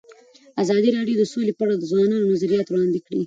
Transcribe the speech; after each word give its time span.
ازادي 0.63 0.89
راډیو 0.97 1.17
د 1.19 1.23
سوله 1.31 1.53
په 1.55 1.63
اړه 1.65 1.75
د 1.77 1.83
ځوانانو 1.91 2.29
نظریات 2.33 2.67
وړاندې 2.69 2.99
کړي. 3.05 3.19